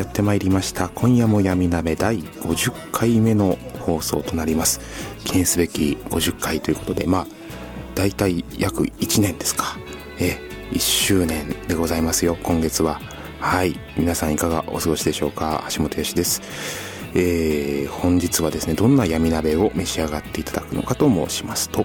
[0.00, 0.88] やってまいりました。
[0.88, 4.80] 今夜も闇鍋第50回目の放送となります。
[5.26, 7.26] 記念すべき50回ということでまあ
[7.94, 9.76] 大体約1年ですか。
[10.18, 10.38] え
[10.72, 12.38] 1周年でございますよ。
[12.42, 12.98] 今月は。
[13.40, 13.78] はい。
[13.98, 15.66] 皆さんいかがお過ごしでしょうか。
[15.68, 16.40] 橋本よしです。
[17.14, 21.84] えー、本日はですねどんな闇鍋を召し上がっていただくのかと申しますと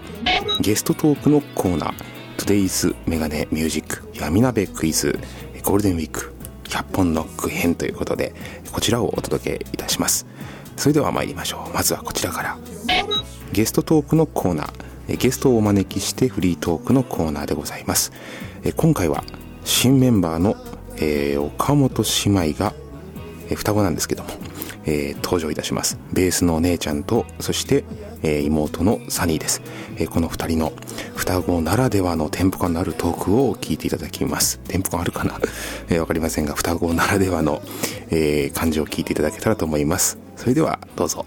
[0.62, 1.94] ゲストトークのコーナー。
[2.38, 5.20] Today's メガネミュージック闇鍋クイズ。
[5.66, 6.35] ゴールデンウィーク
[6.76, 8.34] 100本ノック編ということで
[8.72, 10.26] こちらをお届けいたします。
[10.76, 11.74] それでは参りましょう。
[11.74, 12.58] まずはこちらから。
[13.54, 15.18] ゲストトークのコーナー。
[15.18, 18.12] ゲストをお招きしてフリートークのコーナーでございます。
[18.76, 19.24] 今回は
[19.64, 20.56] 新メンバーの、
[20.98, 22.74] えー、岡本姉妹が、
[23.50, 24.30] え、双子なんですけども
[24.86, 25.98] えー、登場いたします。
[26.14, 27.84] ベースのお姉ちゃんとそして、
[28.26, 29.62] えー、妹のサニーです、
[29.98, 30.74] えー、この2人の
[31.16, 34.60] 双子ならではのテンポ感のあるトークを聞いていただきます。
[34.68, 35.40] テンポ感あるかな、
[35.90, 37.62] えー、分かりませんが双子ならではの、
[38.10, 40.18] えー、感じを聞いていただけたらと思います。
[40.36, 41.24] それではどうぞ。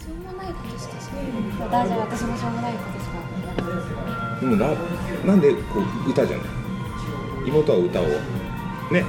[0.00, 4.66] しょうもないことしかしない私もしょうもないことしかでもな
[5.24, 6.46] なんでこう歌じゃない？
[7.48, 8.04] 妹は歌を
[8.90, 9.04] ね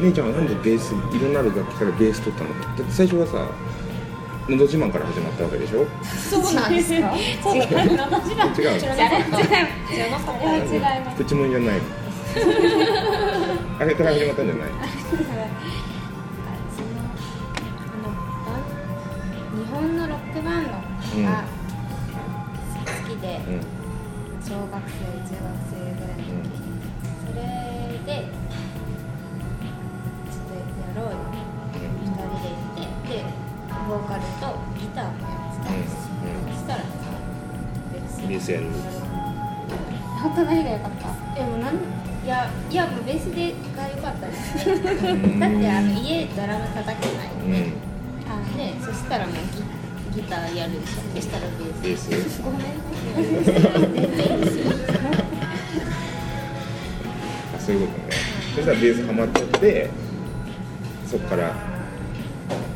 [0.00, 2.50] 姉ちゃんはなんでベースいろんな楽器からベース取ったの？
[2.60, 3.46] だって最初はさ
[4.48, 5.86] 「のど自慢」から始まったわけでしょ？
[6.04, 7.14] そうなんですか？
[7.16, 7.20] 違
[7.58, 7.70] う違う。
[8.56, 8.78] 違う違う
[10.74, 10.80] 違う。
[11.16, 11.78] 口もんじゃない。
[11.78, 11.82] の
[13.80, 14.68] あれから始まったんじゃない？
[19.58, 20.76] 日本のロックバンドが
[22.74, 23.60] 好きで、うん。
[24.40, 26.48] 小学生中学生ぐらいの時
[27.26, 27.38] それ
[28.06, 28.08] で
[34.40, 35.82] とギターもやってたん。
[35.82, 36.54] ですよ、うん。
[36.54, 36.80] そしたら
[37.92, 38.66] ベースベースやる
[40.22, 41.74] 本当何が良かったでもなん。
[42.24, 44.74] いやいやもうベースでが良かったですね
[45.40, 47.50] だってあの家ドラム叩けないん。
[47.50, 47.72] で、うん。
[48.30, 49.36] あねそしたらもう
[50.14, 52.60] ギギターやるでしょでしたらベースベースごめん。
[52.60, 54.58] ベース
[57.56, 58.12] あそういうことね
[58.54, 59.90] そしたらベースハマっちゃって
[61.06, 61.54] そっから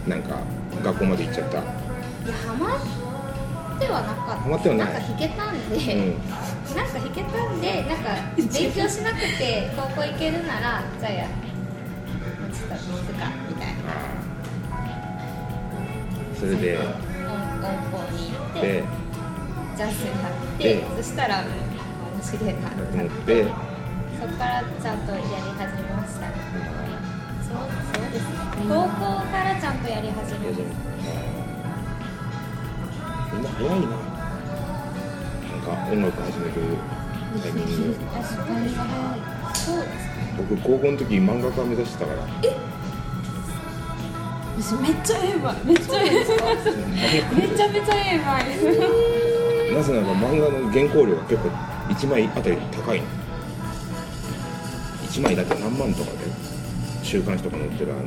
[0.07, 0.23] なん。
[0.23, 0.37] か
[0.83, 1.59] 学校まで行っちゃった。
[1.59, 1.67] いや
[2.47, 4.43] ハマってはなかった。
[4.43, 4.89] ハマってはない。
[4.89, 6.77] んか弾けたんで、うん。
[6.77, 13.83] なんか弾けたんでなんか勉強しなくて高校行けるならじゃあやちょっと水かみたいな。
[16.39, 16.79] それで。
[16.79, 18.85] 音音校に行ってで。
[19.77, 20.85] ジャズやってで。
[20.97, 21.49] そしたら面
[22.23, 23.45] 白いなと思って。
[23.45, 26.27] そこからちゃんとやり始めました。
[26.29, 27.02] ね
[27.53, 27.59] そ
[28.01, 28.37] うですね。
[28.69, 28.99] 高校
[29.31, 30.65] からちゃんとやり始めました
[33.33, 33.87] みんな早いな。
[33.87, 36.53] なんか音楽始める
[37.43, 37.95] タイミング。
[37.95, 38.69] 確かに。
[39.55, 40.23] そうですね。
[40.39, 42.19] 僕高校の時漫画家目指してたから。
[44.61, 46.25] 私めっちゃええわめっちゃええめ
[47.57, 47.95] ちゃめちゃ
[49.75, 51.49] なぜならば漫画の原稿料が結構
[51.89, 53.07] 1枚あたり高いの。
[55.09, 56.19] 1枚だって何万とかで
[57.13, 58.05] 週刊誌とか載ってるあの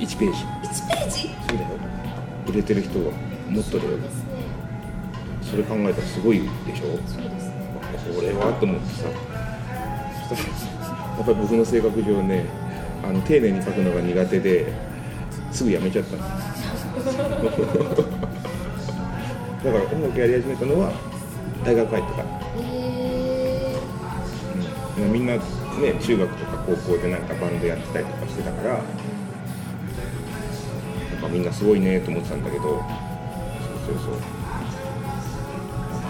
[0.00, 0.38] 1ページ。
[0.42, 1.28] 1ページ？
[1.46, 1.68] そうだよ
[2.48, 3.12] 売れてる人は
[3.48, 3.90] もっとだよ
[5.40, 6.98] それ考えたらすごいでしょ？
[7.06, 7.54] そうですね。
[8.16, 9.06] これはと思ってさ。
[11.16, 12.44] やっぱり僕の性格上ね
[13.04, 14.72] あの丁寧に書くのが苦手で
[15.52, 16.16] すぐやめちゃった。
[16.16, 16.22] の
[19.62, 20.90] だから音楽やり始めたのは
[21.64, 22.24] 大学入ってから、
[22.64, 23.76] え
[24.98, 25.34] うん、みんな
[25.80, 28.82] ね中学とか高校でなんかバンドやってたりとかしてたからなん
[31.22, 34.14] かみんなすごいねと思ってたんだけどそうそうそう。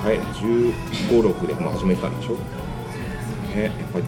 [0.03, 0.75] はい1
[1.11, 2.35] 5 6でもう始めたんでしょ？
[3.55, 4.05] ねやっぱり。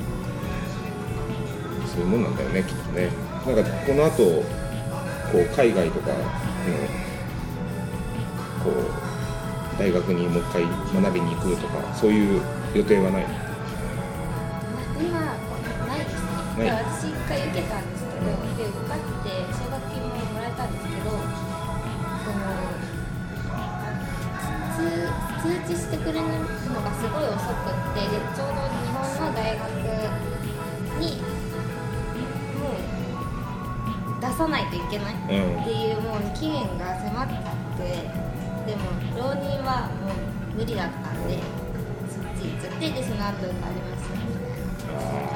[1.86, 3.08] そういうもんなんだよねきっとね。
[3.46, 6.14] なんかこの後こう海外とかの
[8.64, 10.62] こう大学にもう一回
[11.02, 12.40] 学びに行くとかそういう
[12.74, 13.43] 予定はない今
[16.54, 22.46] 私一回受けたんですけど、で受かって奨学金ももらえたんですけどその
[24.74, 25.10] 通
[25.42, 29.66] 通知してくれるのがすごい遅くってでちょうど日本の大学
[31.00, 31.18] に
[32.62, 35.60] もう出さないといけないうん。
[35.60, 38.14] っていうもう期限が迫って
[38.64, 40.14] でも浪人はも
[40.54, 41.38] う無理だったんで
[42.08, 45.33] そっち行っちゃってでその後受かりましたみたい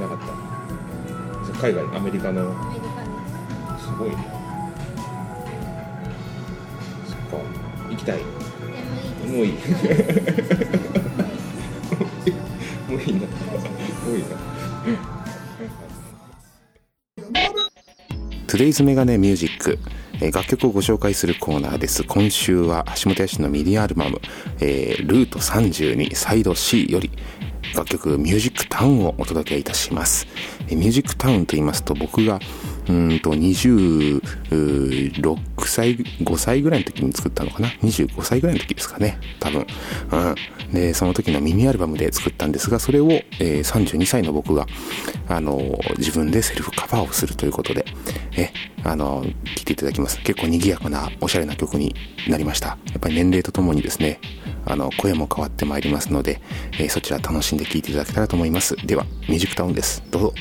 [0.00, 1.58] なかった。
[1.60, 2.52] 海外アメリカの。
[3.78, 4.16] すすごいね。
[7.06, 7.44] そっか。
[7.90, 8.18] 行きたい。
[8.18, 8.24] で
[9.28, 9.52] もういい
[12.88, 13.26] もういいなも
[14.12, 14.30] ういいな
[18.46, 19.78] トゥデイズメガネミュージック、
[20.14, 22.02] えー楽曲をご紹介するコーナーです。
[22.02, 24.20] 今週は橋本康のミニアルバム、
[24.60, 27.10] えールート32サイド C より
[27.74, 30.26] 楽曲ミュージックタウンをお届けいたします。
[30.70, 32.40] ミュージックタウンと言いますと僕が
[32.88, 34.20] うんと26
[35.60, 39.18] 6歳、5歳ぐらいの時に作ったのかな ?25 歳ぐらいの時ですかね。
[39.38, 39.66] 多分。
[40.12, 40.72] うん。
[40.72, 44.66] で、その時のミニアルバムで作ったんですが、それを、えー32歳の僕が、
[45.28, 47.84] あのー自分でセルフカバーをするということで、
[48.36, 48.50] え、
[48.84, 50.18] あのー聴いていただきます。
[50.22, 51.94] 結構賑やかな、おしゃれな曲に
[52.28, 52.68] なりました。
[52.68, 54.18] やっぱり年齢とともにですね、
[54.66, 56.40] あの、声も変わってまいりますので、
[56.74, 58.76] えーそちら楽しんで聴いていただけたらと思います。
[58.86, 60.02] では、ミュージックタウンです。
[60.10, 60.34] どうぞ。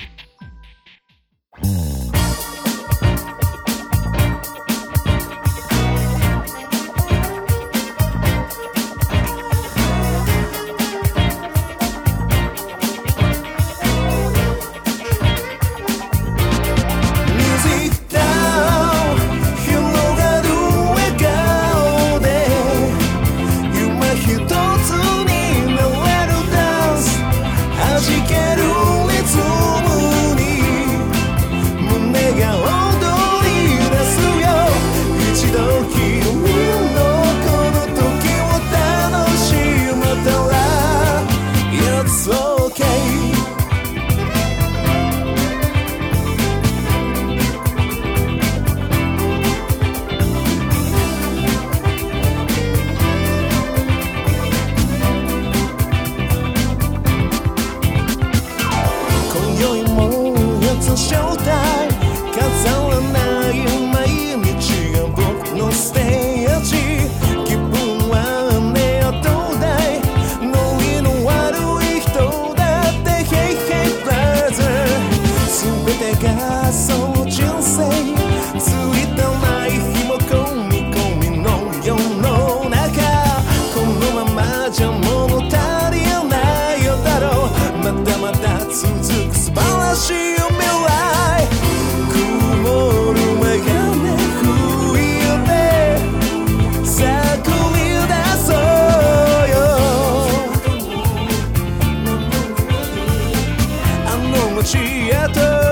[105.28, 105.69] Better.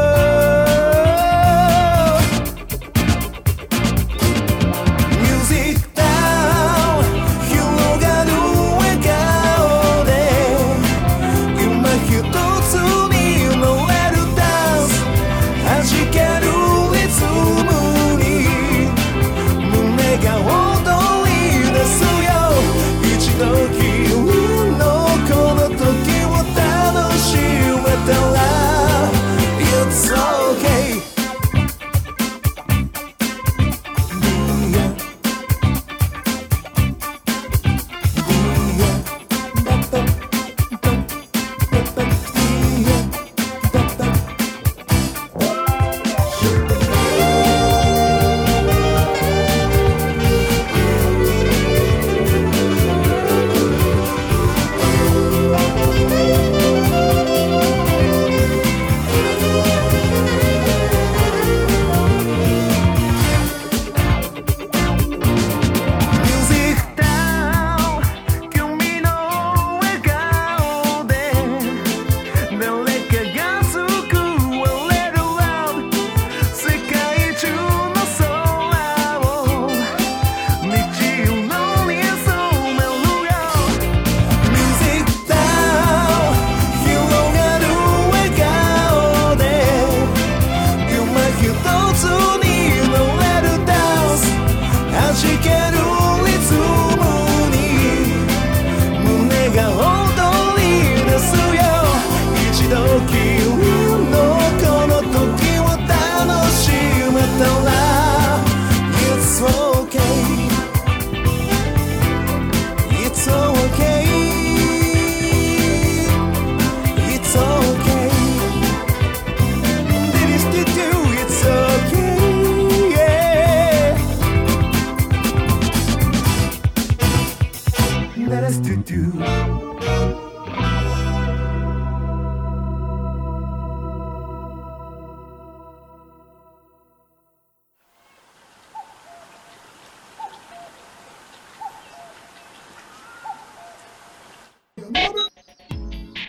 [128.30, 129.04] that has to do.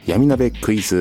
[0.07, 0.93] Yaminabe Quiz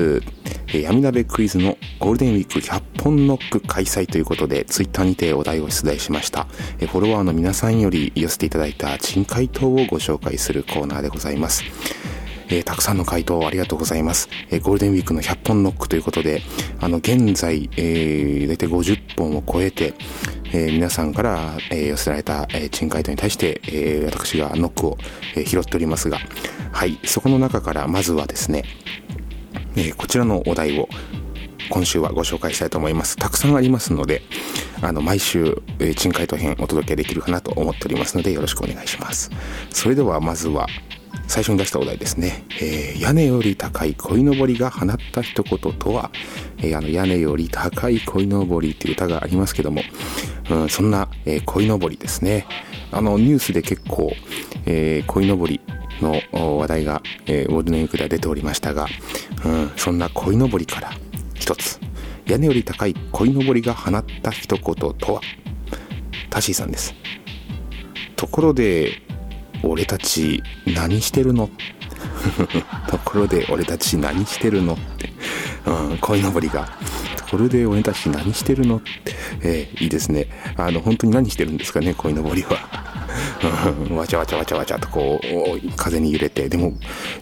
[0.72, 6.46] え闇鍋クイズのゴールデンウィーク100本ノック開催ということで、ツイッターにてお題を出題しました。
[6.78, 11.64] えフォロワーの皆さんより寄せていただいた珍回答をご紹介するコーナーでございます。
[12.50, 14.28] えーたくさんの回答ありがとうございます。
[14.50, 16.42] えーゴールデンウィークの100本ノックということで、
[16.80, 19.94] あの、現在、えー、大体50本を超えて、
[20.52, 24.98] えー皆さんから、えー寄せられた、えー珍回答に対して、えー私がノックを、
[25.36, 26.18] えー拾っておりますが、
[26.72, 28.64] はい、そこの中からまずはですね、
[29.78, 30.88] えーこちらのお題を
[31.70, 33.16] 今週はご紹介したいと思います。
[33.16, 34.22] たくさんありますので、
[34.80, 39.30] あの、毎週、えー珍回答編お届けできるかなと思っておりますので、よろしくお願いします。
[39.70, 40.66] それでは、まずは、
[41.28, 42.44] 最初に出したお題ですね。
[42.60, 46.10] えー屋根より高い鯉のぼりが放った一言とは、
[46.58, 49.82] えーあの、屋根より高い鯉のぼりっていう歌がありますけども、
[50.50, 52.46] うん、そんな、えー鯉のぼりですね。
[52.90, 54.12] あの、ニュースで結構、
[54.66, 55.60] えー鯉のぼり
[56.00, 58.86] の話題が、えーゴールデンウィークでは出ておりましたが、
[59.44, 60.90] うん、そんな鯉のぼりから
[61.34, 61.80] 一つ、
[62.26, 65.20] 屋根より高い鯉のぼりが放った一言とは、
[66.30, 66.94] タシーさんです。
[68.16, 69.02] ところで、
[69.62, 71.50] 俺たち何してるの？
[72.88, 74.74] ところで俺たち何してるの？
[74.74, 75.10] って、
[75.66, 76.68] うん、鯉のぼりが。
[77.16, 78.76] ところで俺たち何してるの？
[78.76, 78.88] って、
[79.42, 80.28] えーいいですね。
[80.56, 82.87] あの、本当に何してるんですかね、鯉のぼりは。
[83.94, 86.72] わちゃわちゃわちゃわちゃとこう、風に揺れて、でも、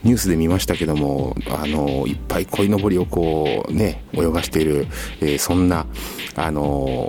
[0.02, 4.86] ニュースで見ましたけども、あの、いっぱい鯉のぼりをこう、ね、泳がしている、
[5.20, 5.86] えーそんな、
[6.34, 7.08] あの、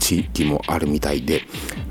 [0.00, 1.42] 地域もあるみたいで、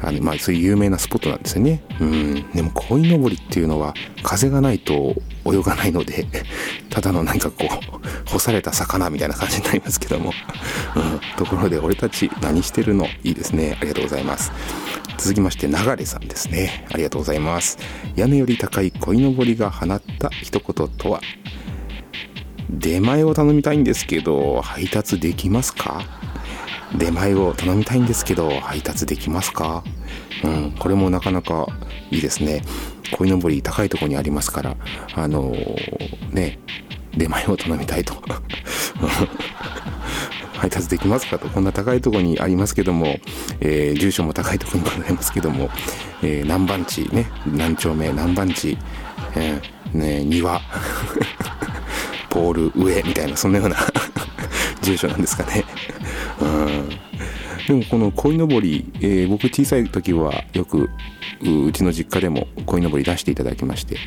[0.01, 1.83] あの、まあ、そういう有名なスポットなんですよね。
[2.01, 2.51] うん。
[2.51, 3.93] でも、鯉のぼりっていうのは、
[4.23, 6.25] 風がないと泳がないので、
[6.89, 10.33] ただのなんかこう、干された魚みたいな感じになりますけども。
[10.95, 11.19] うん。
[11.37, 13.05] ところで、俺たち何してるの？
[13.23, 13.77] いいですね。
[13.79, 14.51] ありがとうございます。
[15.17, 16.85] 続きまして、流れさんですね。
[16.91, 17.77] ありがとうございます。
[18.15, 21.21] 屋根より高い鯉のぼりが放った一言とは、
[22.69, 26.03] 出前を頼みたいんですけど、配達できますか？
[26.97, 29.83] 出前を頼みたいんですけど、配達できますか？
[30.43, 31.67] うん、これもなかなか
[32.11, 32.61] いいですね。
[33.11, 34.75] 鯉のぼり高いとこにありますから、
[35.13, 36.59] あのーね、
[37.15, 38.15] 出前を頼みたいと。
[40.57, 43.19] 配達できますかと、こんな高いとこにありますけども、
[43.59, 45.69] えー住所も高いところにございますけども、
[46.21, 48.77] えー何番地ね、何丁目、何番地、
[49.35, 50.61] えーね、庭、
[52.29, 53.77] ポール上みたいな、そんなような
[54.81, 55.63] 住所なんですかね。
[56.41, 56.89] うん。
[57.67, 60.89] でもこの鯉のぼり、えー僕小さい時はよく
[61.41, 63.97] ううちの実家でも鯉のぼり出していただきまして、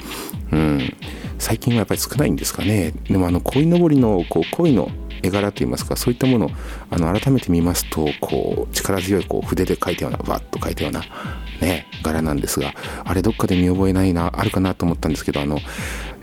[0.52, 0.94] うん。
[1.38, 2.92] 最近はやっぱり少ないんですかね。
[3.08, 4.90] でもあの鯉のぼりのこう鯉の
[5.22, 6.50] 絵柄といいますか、そういったものを
[6.90, 11.02] あの改めて見ますと、こう力強いこう筆で描いたような、わっと描いたような
[11.60, 12.72] ね、柄なんですが、
[13.04, 15.58] あれどっかで見覚えないな、あるかなと思ったんですけど、あの、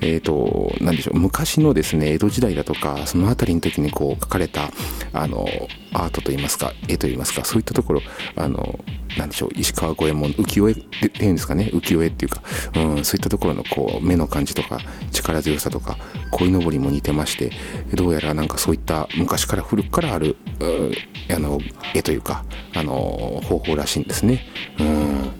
[0.05, 4.69] えっ、と、なんでしょう、昔のですね、江戸時代だとか、そのあたりの時にこう描かれた、
[5.13, 5.47] あの、
[5.93, 8.01] アートといいますか、絵といいますか、そういったところ、
[8.35, 8.79] あの、
[9.17, 10.75] なんでしょう、石川五右衛門、浮世絵っ
[11.09, 12.41] ていうんですかね、浮世絵っていうか、
[12.75, 14.79] うん、そういったところのこう、目の感じとか、
[15.11, 15.97] 力強さとか、
[16.31, 17.51] 鯉のぼりも似てまして、
[17.93, 20.91] どうやらなんかそういった昔から古くからある、うん
[21.33, 21.59] あの、
[21.93, 22.45] 絵というか、
[22.75, 24.45] あの、方法らしいんですね。
[24.79, 25.31] うん。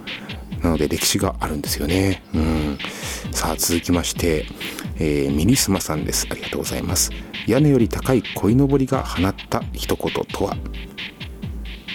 [0.66, 2.24] なので歴史があるんですよね。
[2.34, 2.78] うん。
[3.32, 4.48] さあ続きまして、
[4.98, 6.28] えーミニスマさんです。
[6.30, 7.12] ありがとうございます。
[7.48, 10.58] 屋根より高い鯉のぼりが放った一言とは？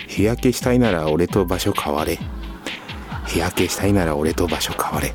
[0.06, 2.18] 日焼けしたいなら俺と場所変われ。
[3.26, 5.12] 日焼けしたいなら俺と場所変われ。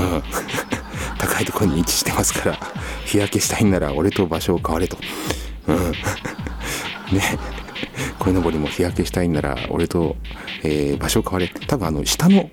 [0.00, 0.22] うん。
[1.18, 2.58] 高いところに位置してますから、
[3.04, 4.96] 日焼けしたいなら俺と場所を変われと。
[5.66, 5.92] うん。
[7.12, 7.38] ね。
[8.18, 10.16] 鯉のぼりも日焼けしたいんなら俺と、
[10.64, 11.46] えー場所を変われ。
[11.46, 12.48] って多分あの下の、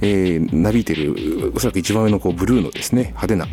[0.00, 3.46] えーなびいてるおそらく一番上のこうブルーのですね派手な、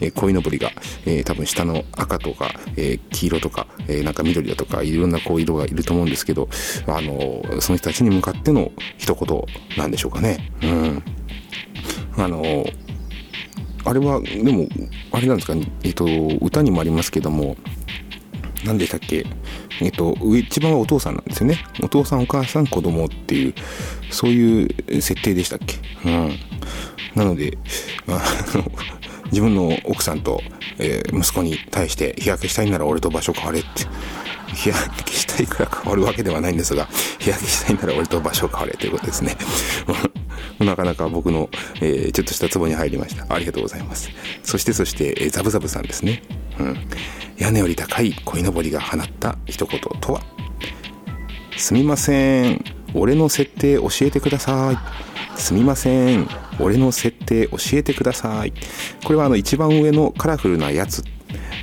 [0.00, 0.70] えー鯉のぼりが、
[1.06, 6.48] えー多分下の赤とか、えー黄色とか、えーなんか緑だとかいろんなこう色がいると思うんですけど
[6.86, 9.42] あのその人たちに向かっての一言
[9.78, 10.50] なんでしょうかね。
[10.62, 11.02] うん。
[12.16, 12.42] あの
[13.86, 14.66] あれはでも
[15.12, 15.70] あれなんですかね。
[15.82, 16.06] えっ、と
[16.40, 17.56] 歌にもありますけども
[18.64, 19.24] 何でしたっけ？
[19.80, 21.58] えっと、一番はお父さんなんですよね。
[21.82, 23.54] お父さん、お母さん、子供っていう、
[24.10, 25.76] そういう設定でしたっけ？
[26.04, 26.38] うん。
[27.14, 27.56] なので、
[28.08, 28.22] あ
[28.54, 28.70] の、
[29.30, 30.40] 自分の奥さんと、
[30.78, 33.68] えー息子に対して、日焼けしたいなら俺と場所変われって。
[34.54, 39.36] 日焼けしたいから変わるわけではないんですが、日焼けしたいなら俺と場所変われということですね。
[40.60, 43.26] なかなか僕の、えーちょっとしたツボに入りました。
[43.28, 44.10] ありがとうございます。
[44.44, 46.22] そしてそして、えーザブザブさんですね。
[46.58, 46.76] うん。
[47.36, 50.20] 屋根より高い鯉のぼりが放った一言とは？
[51.56, 52.64] すみません。
[52.94, 54.78] 俺の設定教えてください。
[55.38, 56.28] すみません。
[56.60, 58.52] 俺の設定教えてください。
[59.04, 61.02] これはあの一番上のカラフルなやつ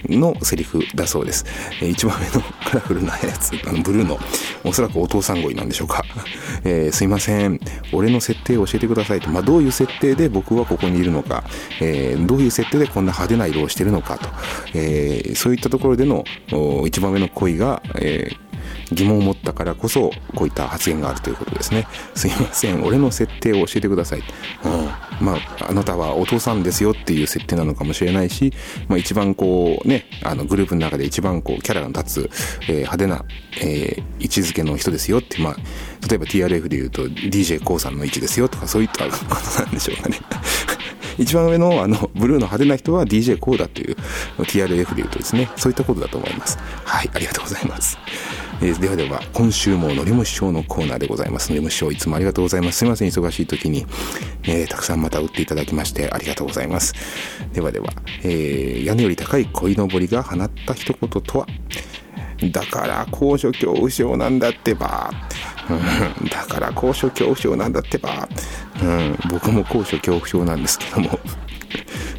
[0.10, 1.46] のセリフだそうです、
[1.82, 4.20] えー一番上の カラフルなやつあのブルーの
[4.64, 6.04] おそらくお父さん声なんでしょうか、
[6.64, 7.60] えーすいません。
[7.92, 11.44] 俺の設定を教えてくださいと、まあ、どういう設定で僕はここにいるのか、
[11.80, 14.30] えーどういう設定でこんな派手な色をしてるのかと、
[14.74, 18.32] えーそういったところでのお一番上の恋が、え
[18.92, 21.88] 疑問を持ったからこそこういった発言があるということですね。
[22.14, 22.84] すいません。
[22.84, 24.90] 俺の設定を教えてください、うん、
[25.22, 28.54] まああなたはお父さんですよっていう設定なのかもしれないし、
[28.88, 32.30] まあ、一番こうねあのグループの中で一番こうキャラが立つ、
[32.64, 33.26] えー派手な、
[33.62, 35.56] えー位置づけの人ですよってまあ
[36.08, 40.18] 例えば TRF で言うと d j k o さんの位置ですよとかそういったことなんでしょうかね。
[41.18, 43.96] 一番上のあのブルーの派手な人は d j k o だっていう
[44.40, 46.58] TRF で言うとですねそういったことだと思います。
[46.84, 47.98] はいありがとうございます、
[48.64, 51.50] えーではでは今週ものりも師匠のコーナーでございます。
[51.50, 52.78] のりも師匠いつもありがとうございます。
[52.78, 53.88] すいません忙しい時に、
[54.44, 56.94] えーたくさんまた打っていただきましてありがとうございます。
[57.54, 57.90] ではでは、
[58.24, 61.48] えー屋根より高い鯉のぼりが放った一言とは？
[62.52, 65.12] だから高所恐怖症なんだってば、
[66.30, 68.30] だから高所恐怖症なんだってば、
[68.82, 71.20] うん、僕も高所恐怖症なんですけども。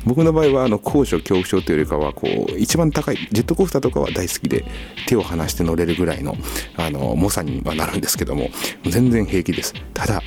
[0.04, 4.64] 僕の場合はあの高所恐怖症というよりかはこう一番高いジェットコースターとかは大好きで
[5.06, 6.36] 手を離して乗れるぐらいの
[6.76, 8.50] あの猛者にはなるんですけども
[8.84, 9.74] 全然平気です。
[9.94, 10.22] ただ、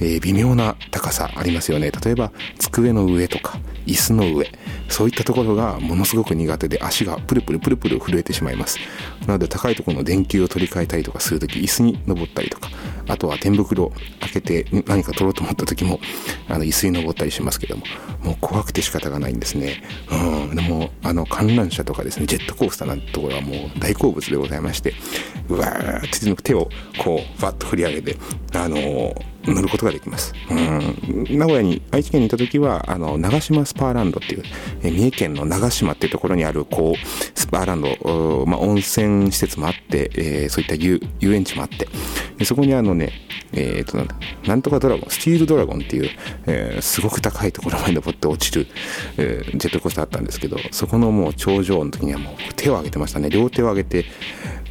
[0.00, 1.90] えー微妙な高さありますよね。
[1.90, 4.50] 例えば机の上とか椅子の上。
[4.88, 8.78] そういったところがものすごく苦手で足がプルプルプルプル震えてしまいます。
[9.26, 12.70] なので高いところの電球を取り替えたりとかするとき椅子に登ったりとか。
[13.08, 16.00] あとは天袋開けて何か取ろうと思った時も
[16.48, 17.84] あの椅子に登ったりしますけども。
[18.22, 19.82] もう怖くて仕方がないんですね。
[20.10, 20.56] うん。
[20.56, 24.94] でもあの観覧車とかですねジェットコースターなんてところはもう大好物でございまして
[25.48, 28.16] うわーって手をこうバッと振り上げて
[28.54, 29.14] あの
[29.46, 30.34] 乗ることができます。
[30.50, 31.38] うん。
[31.38, 34.42] 名古屋に、愛知県にいた時は、あの、長島スパーランドっていう、
[34.82, 41.88] え三重県の長島っていうところにある、こう、スパーランド、まあ、温泉施設もあって、えーそういった遊遊園地もあって、
[42.44, 43.12] そこにあのね、
[43.52, 46.10] えっ、となんだ、なんとかドラゴン、スチールドラゴンっていう、
[46.46, 48.66] えーすごく高いところまで登って落ちる、
[49.16, 53.28] えージェットコースターあったんですけど、そこのもう頂上の時にはもう手を挙げてましたね。
[53.28, 54.06] 両手を挙げて、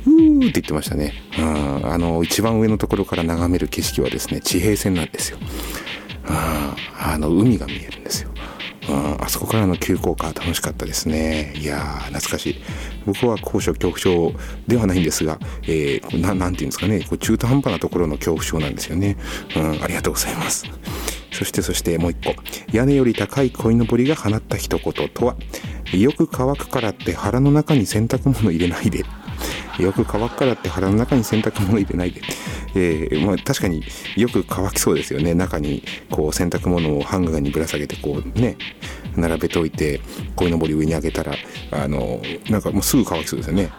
[0.06, 1.13] うーって言ってましたね。
[1.38, 5.38] うん、あの、一番上のところから眺める景色はですね、地平線なんですよ。
[6.30, 8.30] うん、あの、海が見えるんですよ。
[8.88, 11.54] うん、あそこからの急降下楽しかったですね。
[11.56, 12.56] いやー、懐かしい。
[13.06, 14.34] 僕は高所恐怖症
[14.68, 19.18] ではないんですが、えー、ななんていうんですかね、こう中途半端なところの恐怖症なんですよね。
[19.56, 20.65] うん、ありがとうございます。
[21.32, 22.36] そしてそしてもう一個。
[22.72, 25.36] 屋根より高い鯉のぼりが放った一言とは、
[25.91, 29.04] よく乾くからって腹の中に洗濯物入れないで。
[29.80, 32.22] よく乾くからって腹の中に洗濯物入れないで。
[32.78, 33.84] えーまあ、確かに
[34.18, 35.34] よく乾きそうですよね。
[35.34, 38.58] 中にこう洗濯物をハンガーにぶら下げてこうね、
[39.16, 40.02] 並べておいて、
[40.36, 41.36] こいのぼり上に上げたら、
[41.72, 43.70] あの、なんかもうすぐ乾きそうですよね。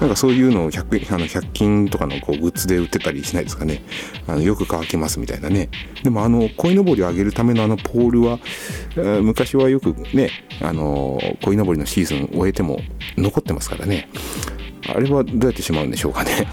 [0.00, 3.82] なんかそういうのを 100, あの100均とかのこうグッズで売ってたりしないですかね。
[4.26, 5.70] あのよく乾きますみたいなね。
[6.02, 8.38] でもあの、鯉のぼりを上げるためのあのポールは、
[8.96, 10.30] えー昔はよくね、
[10.60, 12.80] あの、鯉のぼりのシーズン終えても
[13.16, 14.08] 残ってますからね。
[14.88, 16.46] あれはどうやってしまうんでしょうかね。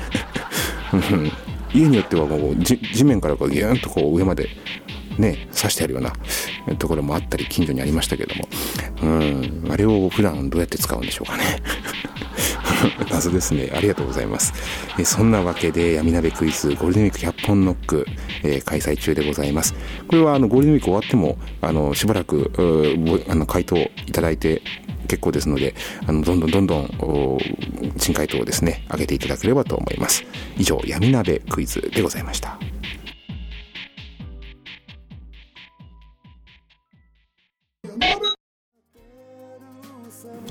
[1.74, 4.48] 家によってはもう地面からこうギューンとこう上まで
[5.18, 6.14] ね、刺してあるような
[6.78, 8.48] ところもあったり近所にありましたけども。
[9.02, 11.44] うん、あれを普段どうやって使うんでしょうかね。
[13.12, 13.72] 謎ですね。
[13.76, 14.54] ありがとうございます。
[14.98, 18.06] えそんなわけで、闇鍋クイズゴールデンウィーク100本ノック、
[18.44, 19.74] えー開催中でございます。
[20.08, 22.52] これはあのゴールデンウィーク終わっても、あの、しばらく、
[23.28, 24.62] あの、回答いただいて
[25.08, 26.90] 結構ですので、あの、どんどんどんどん、
[27.98, 30.24] 新回答をですね、上げていただければと思います。
[30.58, 32.58] 以上、闇鍋クイズでございました。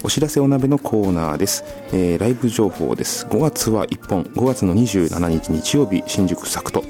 [0.04, 3.24] お知らせお鍋のコーナーです、えーライブ情報です。
[3.26, 4.24] 5月は1本。
[4.24, 6.82] 5月の27日日曜日新宿サクト、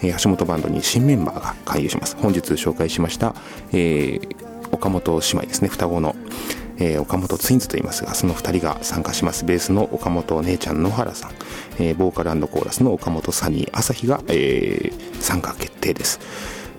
[0.00, 2.16] えー橋本バンドに新メンバーが加入します。
[2.16, 3.34] 本日紹介しました、
[3.72, 4.36] えー
[4.70, 5.68] 岡本姉妹ですね。
[5.68, 6.14] 双子の、
[6.78, 9.44] えー岡本ツインズと言いますがその2人が参加します。
[9.44, 11.32] ベースの岡本姉ちゃん野原さん、
[11.80, 16.20] えーボーカルコーラスの岡本サニー朝日が、えー参加決定です。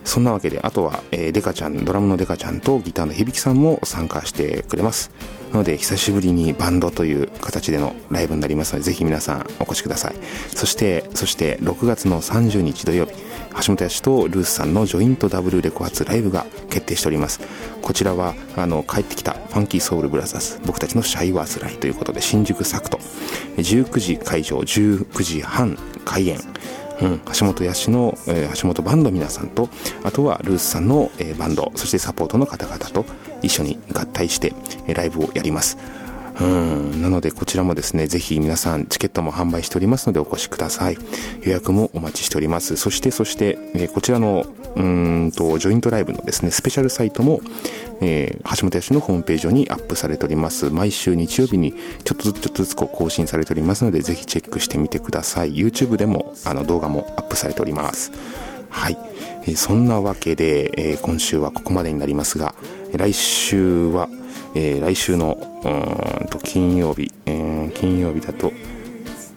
[0.04, 5.12] そんなわけで、あとは、えーデカちゃん、ドラムのデカちゃんとギターの響さんも参加してくれます。
[5.52, 10.16] なので、久しぶりにバンドという形でのライブになりますので、ぜひ皆さんお越しください。
[10.56, 13.14] そして、そして、6月の30日土曜日、
[13.58, 17.42] 橋本康とルースさんのジョイントダブルレコ発ライブが決定しております。
[17.82, 23.00] こちらは、あの、帰ってきたファンキーソウルブラザーズ、僕たちのシャイワーズライということで、新宿サクト、
[23.58, 26.51] 19時会場、19時半開演。
[27.02, 29.70] うん、橋本康の、えー橋本バンド皆さんと
[30.04, 33.06] あとはルースさんの、えーバンドそしてサポートの方々と、
[33.42, 34.54] 一緒に合体して
[34.88, 35.78] えーライブをやります。
[36.40, 37.02] うん。
[37.02, 40.98] なのでこちらもですねぜひ皆さんチケットも販売しておりますのでお越しください。
[41.44, 42.78] 予約もお待ちしております。
[42.78, 47.42] そしてそして、えーこちらのうんとジョイントライブのですねスペシャルサイトも、
[48.02, 50.70] えー橋本屋氏のホームページ上にアップされております。
[50.70, 55.54] 毎週日曜日にちょっとずつちょっとずつこう更新されておりますのでぜひチェックしてみてください。
[55.56, 58.12] YouTube でもあの動画もアップされております。
[58.70, 58.98] はい、
[59.44, 62.56] えーそんなわけで、えー今週はここまでになりますが
[62.94, 64.10] 来週は、
[64.56, 68.52] えー来週のうんと金曜日、えー金曜日だと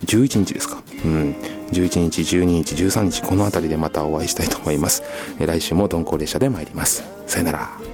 [0.06, 0.82] 11日ですか。
[1.04, 1.34] うん。
[1.72, 5.02] 11日12日13日この辺りでまたお会いしたいと思います。
[5.38, 7.02] 来週も鈍行列車で参ります。
[7.26, 7.93] さよなら。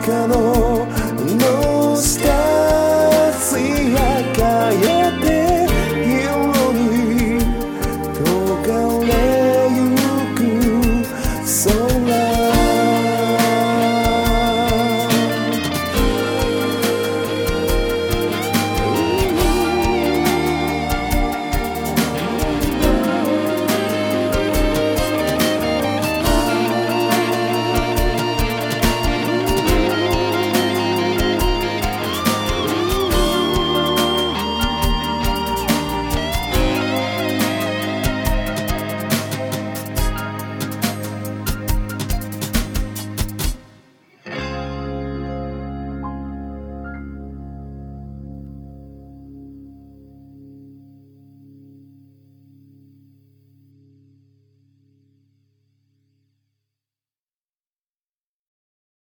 [0.00, 0.69] 中の